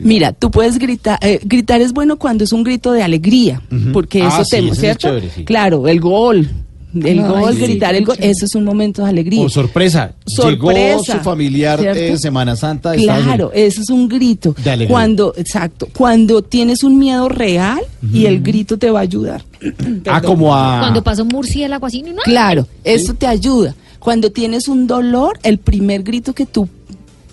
[0.00, 3.61] Mira, tú puedes gritar, eh, gritar es bueno cuando es un grito de alegría,
[3.92, 5.08] porque Ah, eso sí, te, es ¿cierto?
[5.08, 5.44] chévere, sí.
[5.44, 6.48] Claro, el gol,
[6.94, 9.44] el Ay, gol, sí, gritar el gol, eso es un momento de alegría.
[9.44, 10.12] O sorpresa.
[10.24, 12.00] Llegó Sorpresa, su familiar ¿cierto?
[12.00, 14.54] en Semana Santa de Claro, eso es un grito.
[14.62, 14.88] De alegría.
[14.94, 17.80] Cuando, exacto, cuando tienes un miedo real
[18.12, 19.42] y el grito te va a ayudar.
[20.06, 20.78] Ah, como a...
[20.80, 23.74] Cuando pasa un murciélago así, no, Claro, eso te ayuda.
[23.98, 26.68] Cuando tienes un dolor, el primer grito que tú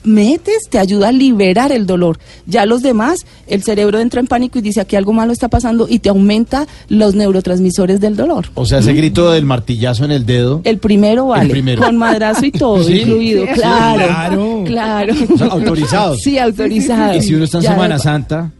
[0.05, 2.17] metes te ayuda a liberar el dolor.
[2.45, 5.87] Ya los demás, el cerebro entra en pánico y dice aquí algo malo está pasando
[5.89, 8.47] y te aumenta los neurotransmisores del dolor.
[8.53, 10.61] O sea, ese grito del martillazo en el dedo.
[10.63, 11.81] El primero vale, primero.
[11.83, 14.63] con madrazo y todo Sí, incluido, sí, claro, claro.
[14.65, 15.13] claro.
[15.33, 16.21] O sea, autorizados.
[16.21, 17.15] Sí, autorizado.
[17.17, 18.51] Y si uno está en Ya Semana de- Santa,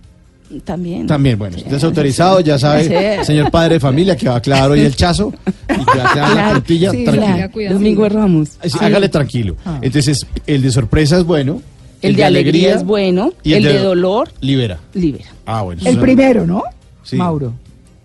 [0.64, 1.08] También.
[1.08, 3.26] también, bueno, usted es autorizado, ya sabe, Sí.
[3.26, 5.34] señor padre de familia, que va a clavar hoy el chazo
[5.70, 7.50] y que va a quedar la tortilla sí, tranquila.
[7.50, 7.74] claro.
[7.74, 8.50] Domingo de Ramos.
[8.64, 8.78] Sí, Sí.
[8.80, 9.56] Hágale tranquilo.
[9.66, 9.80] Ah.
[9.82, 11.62] Entonces, el de sorpresa es bueno.
[12.02, 14.80] El de alegría es bueno, y el de dolor libera.
[14.94, 15.26] libera.
[15.46, 15.82] Ah, bueno.
[15.84, 16.64] El primero, ¿no?
[17.04, 17.16] Sí.
[17.16, 17.54] Mauro.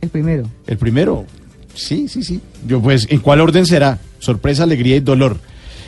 [0.00, 0.44] El primero.
[0.66, 1.26] El primero.
[1.74, 2.40] Sí, sí, sí.
[2.66, 3.98] Yo, pues, ¿en cuál orden será?
[4.18, 5.37] Sorpresa, alegría y dolor.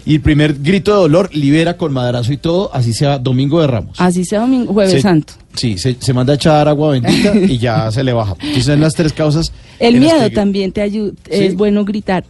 [0.05, 3.69] Y el primer grito de dolor libera con madrazo y todo, así sea Domingo de
[3.69, 4.01] Ramos.
[4.01, 5.35] Así sea domingo, jueves Se- santo.
[5.55, 8.35] Sí, se, se manda a echar agua bendita y ya se le baja.
[8.41, 9.53] Entonces, son las tres causas.
[9.79, 11.45] El miedo que- también te ayuda, Sí.
[11.45, 12.25] es bueno gritar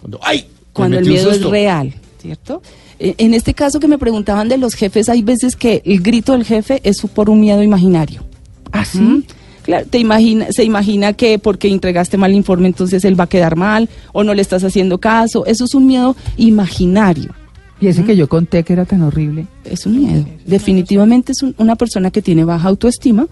[0.00, 0.46] Cuando, ¡Ay!
[0.72, 2.62] Cuando el miedo es real, ¿cierto?
[2.98, 6.32] Eh, En este caso que me preguntaban de los jefes, hay veces que el grito
[6.32, 8.24] del jefe es por un miedo imaginario.
[8.72, 8.98] ¿Ah, sí?
[8.98, 9.22] ¿Mm?
[9.62, 13.56] Claro, te imagina, se imagina que porque entregaste mal informe entonces él va a quedar
[13.56, 15.44] mal o no le estás haciendo caso.
[15.46, 17.34] Eso es un miedo imaginario.
[17.80, 19.46] Y ese que yo conté que era tan horrible.
[19.64, 20.24] Es un miedo.
[20.46, 23.26] Definitivamente es un- una persona que tiene baja autoestima,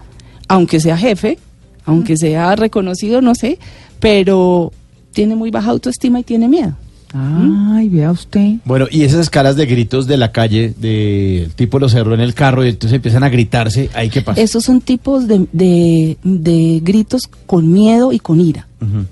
[0.47, 1.37] aunque sea jefe,
[1.85, 3.59] aunque sea reconocido, no sé,
[3.99, 4.71] pero
[5.13, 6.73] tiene muy baja autoestima y tiene miedo.
[7.13, 8.55] Ay, vea usted.
[8.65, 12.35] Bueno, y esas escalas de gritos de la calle, de tipo lo cerró en el
[12.35, 14.39] carro y entonces empiezan a gritarse, ¿ahí qué pasa?
[14.41, 18.67] Esos son tipos de, de- de gritos con miedo y con ira.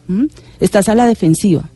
[0.07, 0.25] ¿Mm?
[0.59, 1.69] Estás a la defensiva.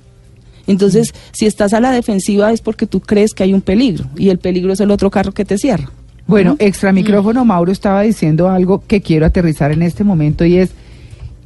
[0.71, 4.29] Entonces, si estás a la defensiva es porque tú crees que hay un peligro y
[4.29, 5.91] el peligro es el otro carro que te cierra.
[6.27, 10.69] Bueno, extra micrófono, Mauro estaba diciendo algo que quiero aterrizar en este momento y es,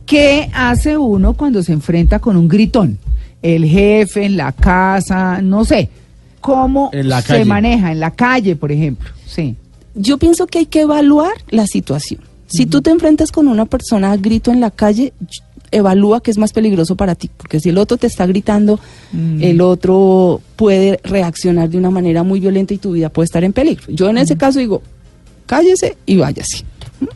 [0.05, 2.99] ¿qué hace uno cuando se enfrenta con un gritón?
[3.41, 5.89] El jefe, en la casa, no sé.
[6.39, 7.91] ¿Cómo En la se maneja?
[7.91, 9.09] En la calle, por ejemplo.
[9.25, 9.55] Sí.
[9.95, 12.21] Yo pienso que hay que evaluar la situación.
[12.47, 15.13] Si tú te enfrentas con una persona a grito en la calle,
[15.71, 18.79] evalúa qué es más peligroso para ti, porque si el otro te está gritando,
[19.39, 23.53] el otro puede reaccionar de una manera muy violenta y tu vida puede estar en
[23.53, 23.85] peligro.
[23.89, 24.81] Yo en ese caso digo,
[25.45, 26.65] cállese y váyase.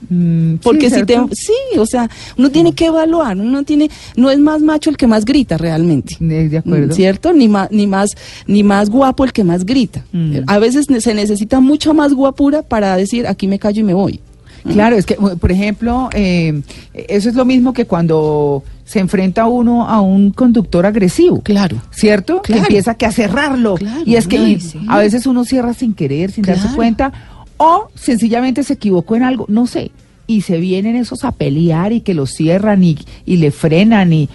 [0.09, 4.29] Mm, Porque sí, si te, sí, o sea, uno tiene que evaluar, uno tiene, no
[4.29, 6.17] es más macho el que más grita realmente.
[6.19, 6.93] De acuerdo.
[6.93, 7.33] ¿Cierto?
[7.33, 8.15] Ni más, ni más,
[8.47, 10.03] ni más guapo el que más grita.
[10.11, 10.39] Mm.
[10.47, 14.19] A veces se necesita mucho más guapura para decir aquí me callo y me voy.
[14.63, 16.61] Claro, es que, por ejemplo, eh,
[16.93, 21.41] eso es lo mismo que cuando se enfrenta uno a un conductor agresivo.
[21.41, 21.77] Claro.
[21.91, 22.41] ¿Cierto?
[22.41, 22.63] Claro.
[22.63, 23.75] empieza que a cerrarlo.
[23.75, 24.01] Claro.
[24.05, 24.79] Y es que Ay, y sí.
[24.87, 26.75] a veces uno cierra sin querer, sin darse Claro.
[26.75, 27.13] cuenta,
[27.57, 29.91] o sencillamente se equivocó en algo, no sé.
[30.27, 34.29] Y se vienen esos a pelear y que lo cierran y, y le frenan y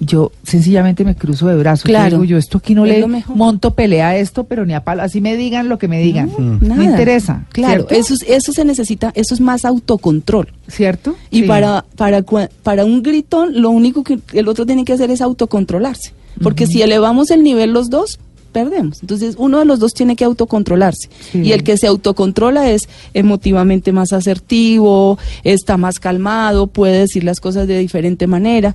[0.00, 1.84] yo sencillamente me cruzo de brazos.
[1.84, 2.10] Claro.
[2.18, 5.02] digo, yo esto aquí no Es le monto pelea a esto, pero ni a palo.
[5.02, 6.30] Así me digan lo que me digan.
[6.38, 6.74] No Nada.
[6.76, 7.44] me interesa.
[7.52, 7.94] Claro, ¿cierto?
[7.94, 10.52] eso, es- eso se necesita, eso es más autocontrol.
[10.68, 11.16] ¿Cierto?
[11.30, 11.46] Y Sí.
[11.46, 15.20] para, para, cua- para un gritón, lo único que el otro tiene que hacer es
[15.20, 16.12] autocontrolarse.
[16.42, 18.20] Porque si elevamos el nivel los dos,
[18.52, 18.98] perdemos.
[19.02, 21.08] Entonces, uno de los dos tiene que autocontrolarse.
[21.32, 21.40] Sí.
[21.42, 27.40] Y el que se autocontrola es emotivamente más asertivo, está más calmado, puede decir las
[27.40, 28.74] cosas de diferente manera.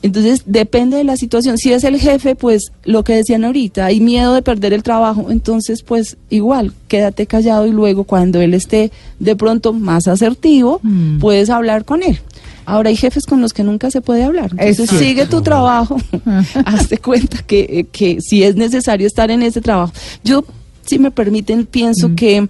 [0.00, 1.58] Entonces, depende de la situación.
[1.58, 5.26] Si es el jefe, pues lo que decían ahorita, hay miedo de perder el trabajo,
[5.30, 11.18] entonces pues igual, quédate callado y luego cuando él esté de pronto más asertivo, Mm.
[11.18, 12.20] puedes hablar con él.
[12.64, 14.52] Ahora hay jefes con los que nunca se puede hablar.
[14.58, 15.96] Es Entonces sigue tu trabajo,
[16.64, 19.92] hazte cuenta que, eh, que si es necesario estar en ese trabajo.
[20.22, 20.44] Yo,
[20.86, 22.42] si me permiten, pienso que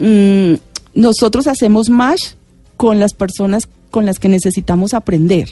[0.00, 0.54] mm,
[0.98, 2.36] nosotros hacemos más
[2.76, 5.50] con las personas con las que necesitamos aprender.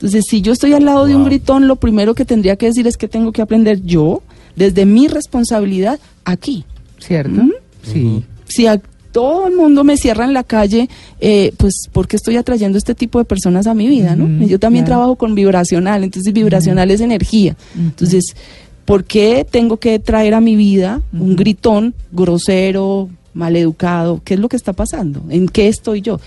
[0.00, 2.86] Entonces, si yo estoy al lado de un gritón, lo primero que tendría que decir
[2.86, 4.22] es que tengo que aprender yo,
[4.56, 6.64] desde mi responsabilidad, aquí.
[6.98, 7.42] ¿Cierto?
[7.42, 7.50] ¿Mm?
[7.82, 8.24] Sí.
[8.46, 8.80] Si a
[9.12, 10.88] todo el mundo me cierra en la calle,
[11.20, 14.46] eh, pues porque estoy atrayendo este tipo de personas a mi vida, ¿no?
[14.46, 15.00] Yo también claro.
[15.00, 17.54] trabajo con vibracional, entonces vibracional es energía.
[17.76, 18.34] Entonces,
[18.86, 24.22] ¿por qué tengo que traer a mi vida un gritón grosero, maleducado?
[24.24, 25.22] ¿Qué es lo que está pasando?
[25.28, 26.20] ¿En qué estoy yo?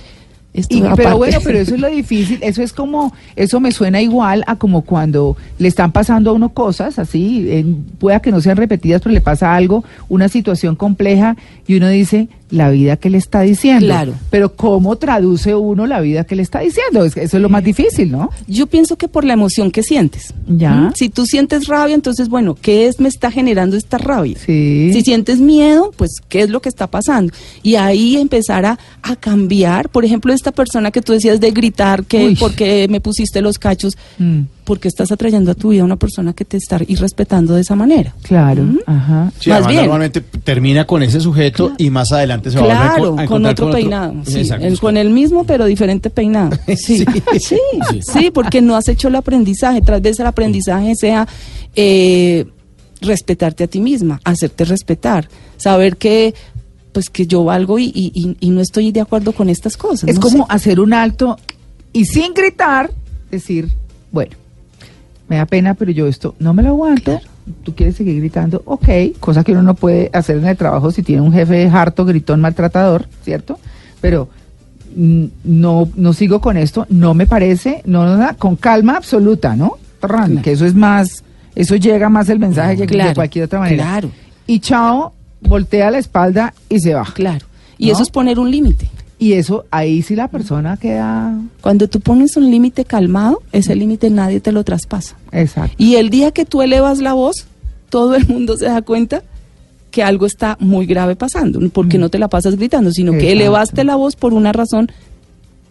[0.69, 4.43] Y- pero bueno, pero eso es lo difícil, eso es como, eso me suena igual
[4.45, 8.57] a como cuando le están pasando a uno cosas así, en- pueda que no sean
[8.57, 11.35] repetidas, pero le pasa algo, una situación compleja
[11.67, 13.87] y uno dice, la vida que le está diciendo.
[13.87, 14.13] Claro.
[14.29, 17.03] Pero ¿cómo traduce uno la vida que le está diciendo?
[17.03, 18.29] Es que eso es lo más difícil, ¿no?
[18.47, 20.33] Yo pienso que por la emoción que sientes.
[20.47, 20.71] Ya.
[20.71, 20.91] ¿Mm?
[20.93, 24.37] Si tú sientes rabia, entonces, bueno, ¿qué es me está generando esta rabia?
[24.37, 24.91] Sí.
[24.93, 27.33] Si sientes miedo, pues, ¿qué es lo que está pasando?
[27.63, 29.89] Y ahí empezar a, a cambiar.
[29.89, 32.35] Por ejemplo, esta persona que tú decías de gritar, que Uy.
[32.35, 36.33] porque me pusiste los cachos, Mm, porque estás atrayendo a tu vida a una persona
[36.33, 38.13] que te está irrespetando de esa manera.
[38.23, 38.79] claro, ¿Mm?
[38.85, 39.31] ajá.
[39.39, 39.81] Sí, Más además bien.
[39.83, 43.07] normalmente termina con ese sujeto y más adelante se va a volver a Claro, enco-
[43.13, 44.13] a con encontrar otro peinado.
[44.25, 44.65] sí, Exacto.
[44.65, 46.57] el- con el mismo pero diferente peinado.
[46.77, 47.05] Sí, sí,
[47.39, 47.57] Sí.
[48.01, 49.81] sí, porque no has hecho el aprendizaje.
[49.81, 51.27] Tal vez el aprendizaje sea
[51.75, 52.45] eh,
[53.01, 56.33] respetarte a ti misma, hacerte respetar, saber que
[56.93, 60.07] pues que yo valgo y, y- y- y no estoy de acuerdo con estas cosas.
[60.07, 60.53] Es no como sé.
[60.53, 61.37] hacer un alto
[61.91, 62.91] y sin gritar
[63.31, 63.69] decir,
[64.11, 64.31] bueno,
[65.33, 67.19] me da pena, pero yo esto no me lo aguanto.
[67.63, 68.87] Tú quieres seguir gritando, ok,
[69.19, 72.39] cosa que uno no puede hacer en el trabajo si tiene un jefe harto, gritón,
[72.39, 73.59] maltratador, ¿cierto?
[73.99, 74.29] Pero
[74.95, 79.55] mm, no, no sigo con esto, no me parece, no, no, no, con calma absoluta,
[79.55, 79.77] ¿no?
[79.99, 80.41] Claro.
[80.43, 81.23] Que eso es más,
[81.55, 83.83] eso llega más el mensaje que de cualquier otra manera.
[83.83, 84.11] Claro,
[84.45, 87.05] Y chao, voltea la espalda y se va.
[87.13, 87.45] claro.
[87.77, 87.93] Y ¿No?
[87.93, 88.87] eso es poner un límite.
[89.23, 94.09] Y eso, ahí sí la persona queda Cuando tú pones un límite calmado, ese límite
[94.09, 95.15] nadie te lo traspasa.
[95.31, 95.73] Exacto.
[95.77, 97.45] Y el día que tú elevas la voz,
[97.87, 99.23] todo el mundo se da cuenta
[99.91, 103.85] que algo está muy grave pasando, porque no te la pasas gritando, sino que elevaste
[103.85, 104.91] la voz por una razón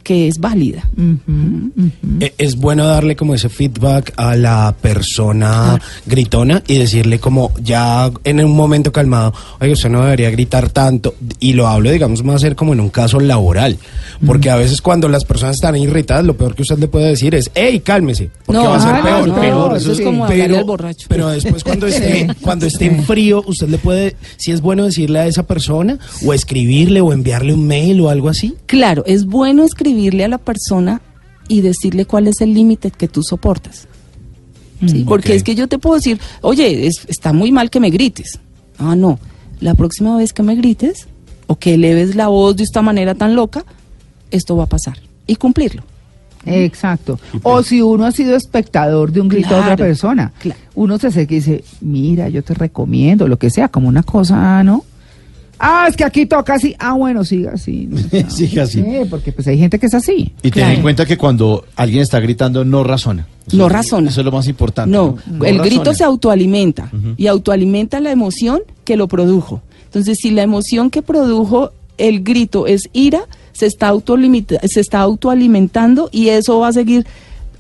[0.02, 0.88] que es válida.
[0.96, 1.90] Ujú, ujú.
[2.20, 8.10] E- Es bueno darle como ese feedback a la persona gritona y decirle como ya
[8.24, 11.14] en un momento calmado, oye, usted no debería gritar tanto.
[11.38, 13.78] Y lo hablo, digamos, más a ser como en un caso laboral.
[14.26, 17.34] Porque a veces cuando las personas están irritadas, lo peor que usted le puede decir
[17.34, 18.30] es, hey, cálmese.
[18.46, 19.28] porque No, va a ser ah, peor.
[19.28, 21.06] no, peor, eso es como hablarle al borracho.
[21.08, 25.18] pero después cuando esté, cuando esté en frío, usted le puede, si es bueno decirle
[25.20, 28.54] a esa persona, o escribirle, o enviarle un mail o algo así.
[28.66, 31.00] Claro, es bueno escribirle a la persona
[31.48, 33.86] y decirle cuál es el límite que tú soportas.
[34.86, 35.04] ¿sí?
[35.06, 35.36] Porque ok.
[35.36, 38.38] es que yo te puedo decir, oye, es- está muy mal que me grites.
[38.78, 39.18] Ah, no.
[39.60, 41.06] La próxima vez que me grites
[41.46, 43.64] o que eleves la voz de esta manera tan loca,
[44.30, 44.98] esto va a pasar.
[45.26, 45.82] Y cumplirlo.
[46.44, 47.20] Exacto.
[47.44, 50.58] O si uno ha sido espectador de un grito a otra Claro, persona, claro.
[50.74, 54.64] uno se acerca y dice, mira, yo te recomiendo, lo que sea, como una cosa,
[54.64, 54.84] ¿no?
[55.64, 56.74] Ah, es que aquí toca así.
[56.78, 57.88] Ah, bueno, siga así.
[57.88, 57.96] ¿no?
[58.30, 58.82] Siga así.
[58.82, 60.32] Sí, porque pues hay gente que es así.
[60.42, 63.28] Y ten en cuenta que cuando alguien está gritando no razona.
[63.46, 64.10] Eso- No razona.
[64.10, 64.90] Eso es lo más importante.
[64.90, 65.64] No, No el razona.
[65.76, 69.62] grito se autoalimenta y autoalimenta la emoción que lo produjo.
[69.84, 73.20] Entonces, si la emoción que produjo el grito es ira,
[73.52, 77.06] se está, autolimita- se está autoalimentando y eso va a seguir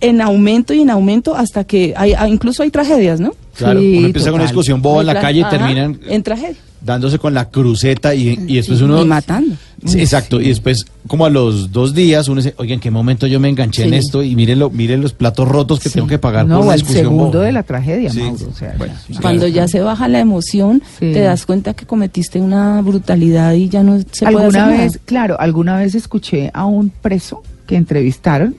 [0.00, 3.32] en aumento y en aumento hasta que hay, hay- incluso hay tragedias, ¿no?
[3.56, 4.54] Claro, Sí, uno empieza con una total.
[4.56, 6.56] discusión boba en la calle y terminan en tragedia.
[6.84, 9.02] Dándose con la cruceta y, y después uno...
[9.02, 9.56] y matando.
[9.84, 13.26] Sí, exacto, y después como a los dos días uno dice, oye, ¿en qué momento
[13.26, 14.22] yo me enganché en esto?
[14.22, 17.24] Y miren, miren los platos rotos que tengo que pagar No, por una el segundo
[17.38, 17.44] boba.
[17.46, 18.20] de la tragedia, Sí.
[18.20, 18.46] Mauro.
[18.48, 19.14] O sea, Bueno, ya.
[19.16, 19.20] sí.
[19.20, 21.12] Cuando ya se baja la emoción, Sí.
[21.12, 24.92] te das cuenta que cometiste una brutalidad y ya no se puede alguna hacer vez,
[24.92, 25.02] nada.
[25.04, 28.54] claro, alguna vez escuché a un preso que entrevistaron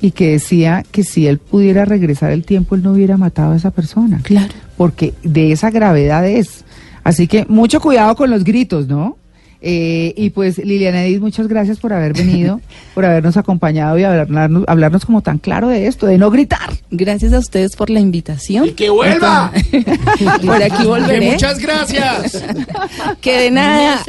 [0.00, 3.56] y que decía que si él pudiera regresar el tiempo, él no hubiera matado a
[3.56, 4.20] esa persona.
[4.22, 4.52] Claro.
[4.76, 6.64] Porque de esa gravedad es.
[7.04, 9.16] Así que mucho cuidado con los gritos, ¿no?
[9.62, 12.62] Eh, y pues Liliana Edith, muchas gracias por haber venido,
[12.94, 16.70] por habernos acompañado y hablarnos, hablarnos como tan claro de esto, de no gritar.
[16.90, 18.74] Gracias a ustedes por la invitación.
[18.74, 19.52] ¡Que vuelva!
[20.44, 21.32] Por aquí volveré.
[21.32, 22.42] muchas gracias.
[23.20, 24.02] Que de nada.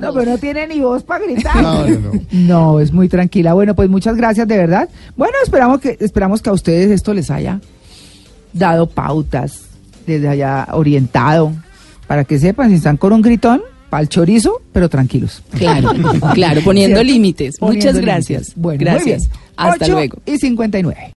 [0.00, 1.62] No, pero no tiene ni voz para gritar.
[1.62, 2.20] No, no, no.
[2.30, 3.54] No, es muy tranquila.
[3.54, 4.88] Bueno, pues muchas gracias de verdad.
[5.16, 7.60] Bueno, esperamos que esperamos que a ustedes esto les haya
[8.52, 9.62] dado pautas,
[10.06, 11.52] les haya orientado
[12.06, 15.42] para que sepan si están con un gritón, pa'l chorizo, pero tranquilos.
[15.56, 15.90] Claro,
[16.34, 17.56] claro, poniendo límites.
[17.60, 18.52] Muchas gracias.
[18.56, 19.28] Bueno, gracias.
[19.56, 20.18] Hasta luego.
[20.26, 21.14] Y 59.